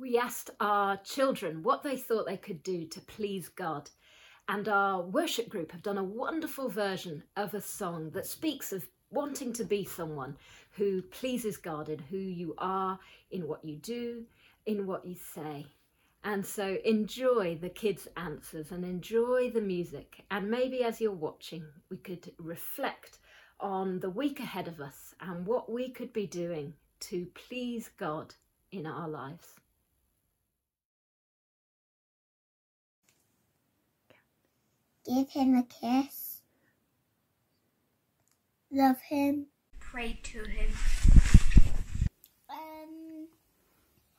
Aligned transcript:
We 0.00 0.16
asked 0.16 0.50
our 0.60 0.96
children 0.98 1.64
what 1.64 1.82
they 1.82 1.96
thought 1.96 2.26
they 2.26 2.36
could 2.36 2.62
do 2.62 2.84
to 2.84 3.00
please 3.00 3.48
God. 3.48 3.90
And 4.48 4.68
our 4.68 5.02
worship 5.02 5.48
group 5.48 5.72
have 5.72 5.82
done 5.82 5.98
a 5.98 6.04
wonderful 6.04 6.68
version 6.68 7.24
of 7.36 7.52
a 7.52 7.60
song 7.60 8.10
that 8.10 8.24
speaks 8.24 8.72
of 8.72 8.86
wanting 9.10 9.52
to 9.54 9.64
be 9.64 9.84
someone 9.84 10.36
who 10.70 11.02
pleases 11.02 11.56
God 11.56 11.88
in 11.88 11.98
who 11.98 12.16
you 12.16 12.54
are, 12.58 13.00
in 13.32 13.48
what 13.48 13.64
you 13.64 13.74
do, 13.74 14.24
in 14.66 14.86
what 14.86 15.04
you 15.04 15.16
say. 15.16 15.66
And 16.22 16.46
so 16.46 16.78
enjoy 16.84 17.58
the 17.60 17.68
kids' 17.68 18.06
answers 18.16 18.70
and 18.70 18.84
enjoy 18.84 19.50
the 19.50 19.60
music. 19.60 20.24
And 20.30 20.48
maybe 20.48 20.84
as 20.84 21.00
you're 21.00 21.10
watching, 21.10 21.64
we 21.90 21.96
could 21.96 22.30
reflect 22.38 23.18
on 23.58 23.98
the 23.98 24.10
week 24.10 24.38
ahead 24.38 24.68
of 24.68 24.80
us 24.80 25.16
and 25.20 25.44
what 25.44 25.72
we 25.72 25.90
could 25.90 26.12
be 26.12 26.28
doing 26.28 26.74
to 27.00 27.26
please 27.34 27.90
God 27.98 28.36
in 28.70 28.86
our 28.86 29.08
lives. 29.08 29.58
Give 35.08 35.30
him 35.30 35.54
a 35.56 35.62
kiss. 35.62 36.42
Love 38.70 39.00
him. 39.00 39.46
Pray 39.80 40.20
to 40.22 40.38
him. 40.40 40.70
Um, 42.50 43.26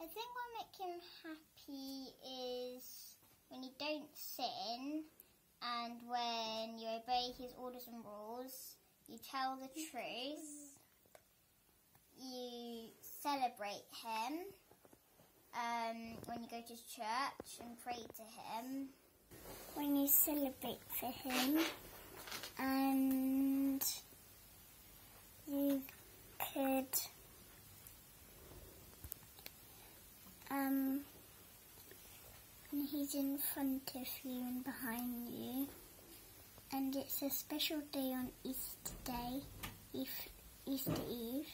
I 0.00 0.06
think 0.06 0.26
what 0.32 0.48
make 0.56 0.74
him 0.80 1.00
happy 1.22 2.14
is 2.74 3.16
when 3.50 3.62
you 3.62 3.68
don't 3.78 4.08
sin 4.14 5.04
and 5.62 5.92
when 6.08 6.78
you 6.78 6.88
obey 6.88 7.32
his 7.36 7.52
orders 7.58 7.86
and 7.86 8.02
rules, 8.02 8.76
you 9.06 9.18
tell 9.30 9.56
the 9.56 9.68
truth, 9.68 10.78
you 12.18 12.88
celebrate 13.22 13.84
him 14.02 14.38
um, 15.54 16.16
when 16.24 16.42
you 16.42 16.48
go 16.50 16.62
to 16.62 16.74
church 16.74 17.60
and 17.60 17.78
pray 17.84 18.02
to 18.16 18.22
him. 18.22 18.88
When 19.74 19.96
you 19.96 20.08
celebrate 20.08 20.80
for 20.98 21.10
him. 21.10 21.58
And 22.58 23.82
you 25.46 25.82
could 26.38 26.86
um 30.50 31.00
and 32.72 32.88
he's 32.88 33.14
in 33.14 33.38
front 33.38 33.90
of 33.94 34.06
you 34.22 34.40
and 34.42 34.62
behind 34.64 35.28
you. 35.28 35.66
And 36.72 36.94
it's 36.94 37.22
a 37.22 37.30
special 37.30 37.80
day 37.92 38.12
on 38.12 38.28
Easter 38.44 38.92
Day 39.04 39.42
Easter 39.92 40.92
Eve 41.10 41.46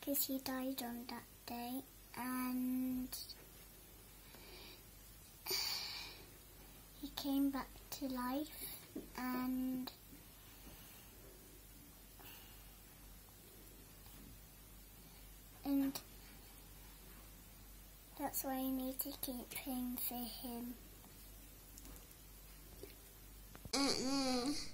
because 0.00 0.24
he 0.24 0.38
died 0.38 0.82
on 0.82 1.04
that 1.10 1.24
day. 1.46 1.82
And 2.16 3.08
came 7.28 7.50
back 7.50 7.68
to 7.90 8.06
life 8.06 8.80
and 9.18 9.92
and 15.62 16.00
that's 18.18 18.44
why 18.44 18.58
you 18.58 18.72
need 18.72 18.98
to 18.98 19.10
keep 19.20 19.44
praying 19.62 19.98
for 20.08 20.14
him. 20.14 20.74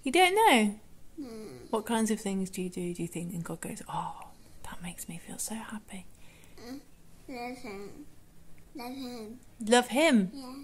You 0.04 0.12
don't 0.12 0.34
know? 0.36 0.74
Mm. 1.20 1.70
What 1.70 1.86
kinds 1.86 2.12
of 2.12 2.20
things 2.20 2.50
do 2.50 2.62
you 2.62 2.70
do, 2.70 2.94
do 2.94 3.02
you 3.02 3.08
think? 3.08 3.34
And 3.34 3.42
God 3.42 3.60
goes, 3.60 3.82
oh, 3.88 4.28
that 4.62 4.80
makes 4.80 5.08
me 5.08 5.20
feel 5.26 5.38
so 5.38 5.56
happy. 5.56 6.06
Mm. 6.64 6.80
Love 7.28 7.58
him. 7.58 8.06
Love 8.76 8.94
him. 8.94 9.40
Love 9.60 9.88
Him. 9.88 10.30
Yeah. 10.32 10.54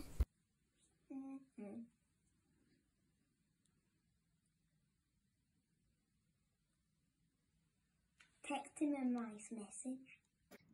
Text 8.50 8.80
him 8.80 8.94
a 9.00 9.04
nice 9.04 9.48
message. 9.52 10.18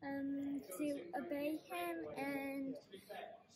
Um, 0.02 0.62
to 0.78 0.98
obey 1.20 1.60
him 1.68 2.06
and 2.16 2.74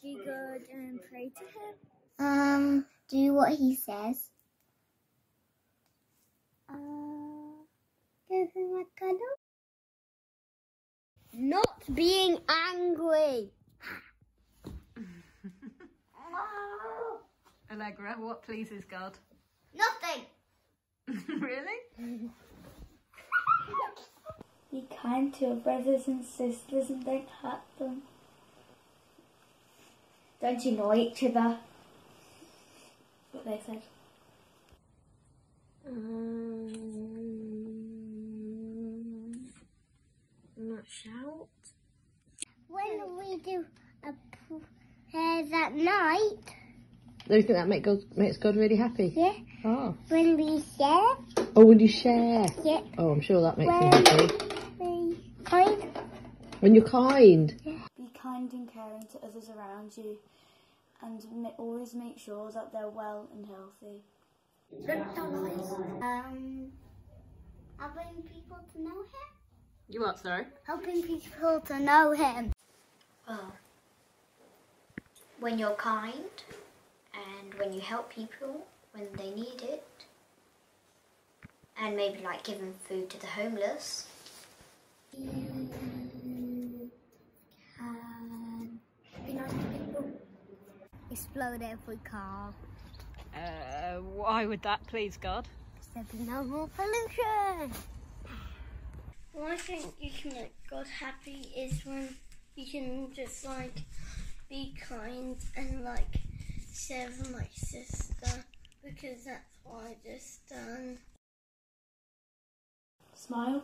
be 0.02 0.18
good 0.22 0.68
and 0.70 1.00
pray 1.10 1.30
to 1.30 1.40
him. 1.40 1.74
Um, 2.18 2.84
do 3.08 3.32
what 3.32 3.54
he 3.54 3.74
says. 3.74 4.28
Uh, 6.68 6.74
give 8.28 8.52
him 8.52 8.74
a 8.74 8.84
cuddle. 8.98 9.38
Not 11.32 11.82
being 11.94 12.36
angry. 12.74 13.54
Allegra, 17.72 18.16
what 18.18 18.42
pleases 18.42 18.84
God? 18.84 19.18
Nothing. 19.74 20.26
really? 21.40 21.80
Be 24.70 24.84
kind 25.02 25.34
to 25.34 25.46
your 25.46 25.54
brothers 25.56 26.06
and 26.06 26.24
sisters 26.24 26.90
and 26.90 27.04
don't 27.04 27.28
hurt 27.42 27.60
them. 27.78 28.02
Don't 30.40 30.64
annoy 30.64 30.96
each 30.96 31.22
other. 31.24 31.58
What 33.32 33.44
they 33.44 33.60
said. 33.66 33.82
Um, 38.50 39.50
not 40.56 40.84
shout. 40.88 41.48
When 42.68 43.18
we 43.18 43.36
do 43.38 43.64
a 44.04 44.12
prayers 45.10 45.50
at 45.52 45.74
night, 45.74 46.54
Do 47.28 47.34
you 47.36 47.42
think 47.42 47.48
that 47.58 47.68
make 47.68 47.82
God, 47.84 47.98
makes 48.16 48.36
God 48.38 48.56
really 48.56 48.76
happy? 48.76 49.12
yeah, 49.16 49.34
Oh. 49.64 49.94
when 50.08 50.36
we 50.36 50.62
share, 50.78 51.39
Oh, 51.56 51.64
when 51.64 51.80
you 51.80 51.88
share. 51.88 52.46
yeah, 52.64 52.80
Oh, 52.98 53.10
I'm 53.10 53.20
sure 53.20 53.40
that 53.42 53.58
makes 53.58 53.68
When- 53.72 53.82
him 53.82 53.92
happy. 53.92 55.32
kind. 55.44 55.98
When 56.60 56.74
you're 56.74 56.84
kind. 56.84 57.60
Be 57.64 58.10
kind 58.14 58.52
and 58.52 58.68
caring 58.72 59.06
to 59.12 59.24
others 59.24 59.48
around 59.48 59.96
you 59.96 60.18
and 61.02 61.24
ma- 61.32 61.48
always 61.58 61.94
make 61.94 62.18
sure 62.18 62.50
that 62.52 62.72
they're 62.72 62.88
well 62.88 63.28
and 63.32 63.46
healthy. 63.46 64.02
Um, 66.02 66.72
helping 67.78 68.22
people 68.22 68.58
to 68.72 68.80
know 68.82 69.00
him. 69.02 69.28
You 69.88 70.02
what, 70.02 70.18
sorry? 70.20 70.46
Helping 70.64 71.02
people 71.02 71.60
to 71.62 71.80
know 71.80 72.12
him. 72.12 72.52
Well, 73.26 73.52
when 75.40 75.58
you're 75.58 75.74
kind 75.74 76.14
and 77.14 77.54
when 77.54 77.72
you 77.72 77.80
help 77.80 78.10
people 78.10 78.66
when 78.92 79.08
they 79.16 79.30
need 79.30 79.62
it, 79.62 79.84
and 81.80 81.96
maybe 81.96 82.20
like 82.22 82.42
giving 82.44 82.74
food 82.86 83.08
to 83.10 83.20
the 83.20 83.26
homeless. 83.26 84.06
Be 89.26 89.32
nice 89.32 89.50
to 89.50 89.56
people. 89.56 90.10
Explode 91.10 91.62
every 91.62 91.98
car. 92.04 92.52
Uh, 93.34 94.00
why 94.00 94.44
would 94.46 94.62
that 94.62 94.86
please 94.86 95.16
God? 95.16 95.46
There'll 95.94 96.08
be 96.12 96.30
no 96.30 96.44
more 96.44 96.68
pollution. 96.76 97.72
Well, 99.32 99.52
I 99.52 99.56
think 99.56 99.86
you 100.00 100.10
can 100.10 100.34
make 100.34 100.52
God 100.68 100.86
happy 100.86 101.52
is 101.56 101.84
when 101.84 102.14
you 102.56 102.70
can 102.70 103.12
just 103.14 103.44
like 103.46 103.82
be 104.48 104.74
kind 104.88 105.36
and 105.56 105.84
like 105.84 106.20
share 106.74 107.08
with 107.08 107.30
my 107.32 107.46
sister 107.54 108.44
because 108.84 109.24
that's 109.24 109.58
what 109.64 109.84
I 109.84 109.96
just 110.04 110.48
done. 110.48 110.98
Smile. 113.20 113.62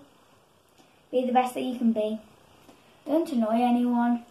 Be 1.11 1.25
the 1.25 1.33
best 1.33 1.55
that 1.55 1.63
you 1.63 1.79
can 1.79 1.93
be. 1.93 2.21
Don't 3.07 3.33
annoy 3.33 3.63
anyone. 3.63 4.23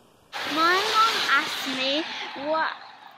My 0.54 0.76
mom 0.94 1.16
asked 1.32 1.68
me 1.78 2.04
what 2.48 2.70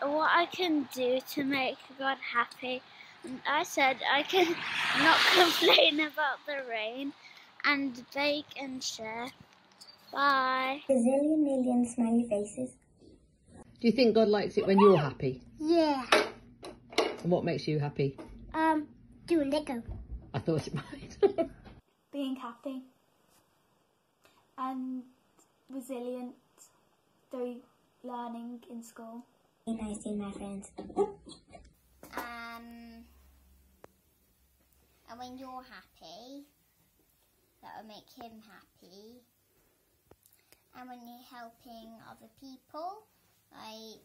what 0.01 0.30
I 0.31 0.45
can 0.45 0.88
do 0.94 1.19
to 1.31 1.44
make 1.44 1.77
God 2.00 2.18
happy, 2.33 2.81
and 3.25 3.42
I 3.45 3.63
said 3.63 3.98
I 4.09 4.24
can 4.24 4.45
not 5.00 5.18
complain 5.36 6.00
about 6.00 6.39
the 6.48 6.68
rain 6.69 7.12
and 7.65 8.01
bake 8.15 8.54
and 8.57 8.81
share. 8.81 9.27
Bye. 10.13 10.81
Gazillion 10.89 11.44
million 11.44 11.86
smiley 11.86 12.25
faces. 12.30 12.69
Do 13.81 13.88
you 13.88 13.92
think 13.92 14.15
God 14.15 14.30
likes 14.30 14.57
it 14.57 14.65
when 14.65 14.80
you're 14.80 14.98
happy? 14.98 15.42
Yeah. 15.59 16.06
And 17.00 17.31
what 17.31 17.44
makes 17.44 17.68
you 17.68 17.80
happy? 17.80 18.18
Um, 18.54 18.88
doing 19.25 19.50
Lego. 19.50 19.83
I 20.33 20.39
thought 20.39 20.68
it 20.68 20.74
might. 20.74 21.50
Being 22.18 22.38
happy 22.38 22.81
and 24.58 25.04
resilient 25.69 26.34
through 27.30 27.58
learning 28.04 28.64
in 28.72 28.81
school. 28.81 29.24
Be 29.68 29.75
nice 29.75 30.00
to 30.00 30.14
my 30.14 30.31
friends. 30.31 30.72
Um, 30.98 31.06
and 35.08 35.19
when 35.19 35.38
you're 35.38 35.62
happy, 35.62 36.48
that 37.62 37.74
will 37.78 37.88
make 37.88 38.10
him 38.18 38.42
happy. 38.50 39.22
and 40.75 40.90
when 40.90 41.08
you're 41.08 41.28
helping 41.30 41.94
other 42.10 42.30
people, 42.42 43.04
like 43.52 44.02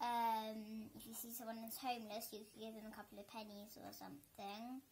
um, 0.00 0.88
if 0.94 1.04
you 1.04 1.14
see 1.14 1.32
someone 1.32 1.56
that's 1.62 1.78
homeless, 1.78 2.28
you 2.30 2.38
could 2.38 2.60
give 2.62 2.74
them 2.74 2.84
a 2.92 2.94
couple 2.94 3.18
of 3.18 3.26
pennies 3.26 3.76
or 3.76 3.90
something. 3.90 4.82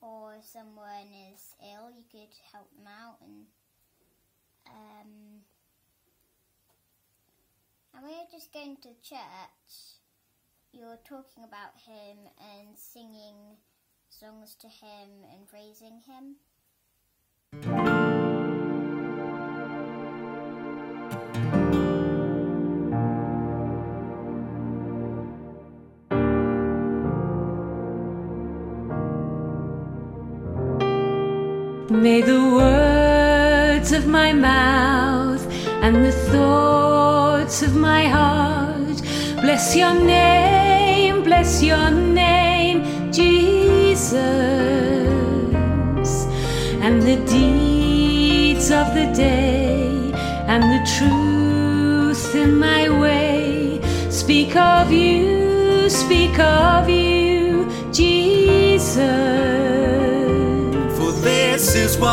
Or 0.00 0.36
someone 0.42 1.08
is 1.32 1.54
ill, 1.62 1.90
you 1.90 2.04
could 2.10 2.32
help 2.52 2.70
them 2.76 2.86
out 2.86 3.16
and 3.22 3.46
um, 4.68 5.42
and 7.96 8.04
you're 8.10 8.30
just 8.30 8.52
going 8.52 8.76
to 8.82 8.88
church, 9.02 9.96
you're 10.72 10.98
talking 11.08 11.44
about 11.44 11.72
him 11.86 12.18
and 12.36 12.76
singing 12.76 13.56
songs 14.10 14.54
to 14.60 14.66
him 14.68 15.24
and 15.32 15.46
praising 15.48 16.02
him. 16.06 16.36
May 31.88 32.20
the 32.20 32.40
words 32.56 33.92
of 33.92 34.08
my 34.08 34.32
mouth 34.32 35.46
and 35.84 36.04
the 36.04 36.10
thoughts 36.10 37.62
of 37.62 37.76
my 37.76 38.08
heart 38.08 39.00
bless 39.40 39.76
your 39.76 39.94
name, 39.94 41.22
bless 41.22 41.62
your 41.62 41.92
name, 41.92 43.12
Jesus. 43.12 44.16
And 46.82 47.00
the 47.00 47.24
deeds 47.24 48.72
of 48.72 48.92
the 48.92 49.06
day 49.14 50.12
and 50.48 50.64
the 50.64 50.82
truth 50.98 52.34
in 52.34 52.58
my 52.58 52.88
way 52.88 53.80
speak 54.10 54.56
of 54.56 54.90
you, 54.90 55.88
speak 55.88 56.36
of 56.40 56.90
you, 56.90 57.70
Jesus. 57.92 59.65
This 61.56 61.72
is 61.74 61.96
what 61.96 62.10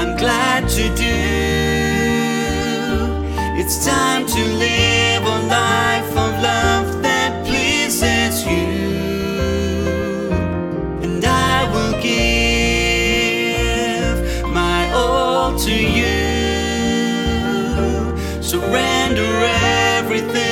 I'm 0.00 0.16
glad 0.16 0.66
to 0.70 0.84
do. 0.94 1.16
It's 3.60 3.84
time 3.84 4.24
to 4.26 4.42
live 4.54 5.22
a 5.22 5.38
life 5.46 6.10
of 6.24 6.42
love 6.42 7.02
that 7.02 7.44
pleases 7.46 8.46
you. 8.46 8.68
And 11.04 11.22
I 11.22 11.68
will 11.70 12.00
give 12.00 13.28
my 14.48 14.90
all 14.92 15.54
to 15.58 15.74
you. 15.98 16.16
Surrender 18.40 19.30
everything 19.98 20.49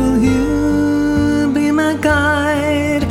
will 0.00 0.18
you 0.18 1.52
be 1.52 1.70
my 1.70 1.94
guide? 1.96 3.09